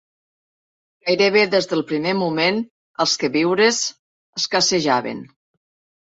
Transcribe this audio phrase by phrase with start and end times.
[1.09, 2.57] Gairebé des del primer moment
[3.05, 3.81] els queviures
[4.41, 5.21] escassejaven